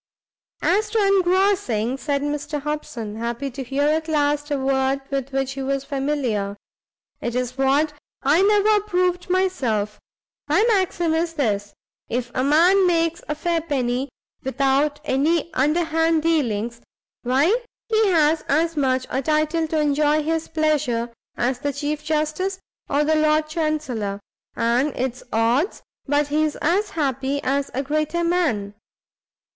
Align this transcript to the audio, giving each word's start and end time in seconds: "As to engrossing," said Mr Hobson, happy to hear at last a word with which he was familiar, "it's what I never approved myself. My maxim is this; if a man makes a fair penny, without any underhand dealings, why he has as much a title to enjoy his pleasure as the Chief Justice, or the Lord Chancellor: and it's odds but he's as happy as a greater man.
"As 0.63 0.89
to 0.89 1.05
engrossing," 1.09 1.95
said 1.95 2.23
Mr 2.23 2.59
Hobson, 2.59 3.17
happy 3.17 3.51
to 3.51 3.61
hear 3.61 3.83
at 3.83 4.07
last 4.07 4.49
a 4.49 4.57
word 4.57 4.99
with 5.11 5.29
which 5.29 5.51
he 5.51 5.61
was 5.61 5.83
familiar, 5.83 6.57
"it's 7.21 7.55
what 7.55 7.93
I 8.23 8.41
never 8.41 8.77
approved 8.77 9.29
myself. 9.29 9.99
My 10.47 10.65
maxim 10.69 11.13
is 11.13 11.35
this; 11.35 11.75
if 12.09 12.31
a 12.33 12.43
man 12.43 12.87
makes 12.87 13.21
a 13.29 13.35
fair 13.35 13.61
penny, 13.61 14.09
without 14.43 14.99
any 15.05 15.53
underhand 15.53 16.23
dealings, 16.23 16.81
why 17.21 17.61
he 17.89 18.07
has 18.07 18.43
as 18.49 18.75
much 18.75 19.05
a 19.11 19.21
title 19.21 19.67
to 19.67 19.79
enjoy 19.79 20.23
his 20.23 20.47
pleasure 20.47 21.11
as 21.37 21.59
the 21.59 21.71
Chief 21.71 22.03
Justice, 22.03 22.59
or 22.89 23.03
the 23.03 23.13
Lord 23.15 23.47
Chancellor: 23.47 24.19
and 24.55 24.93
it's 24.95 25.21
odds 25.31 25.83
but 26.07 26.29
he's 26.29 26.55
as 26.55 26.89
happy 26.89 27.39
as 27.43 27.69
a 27.75 27.83
greater 27.83 28.23
man. 28.23 28.73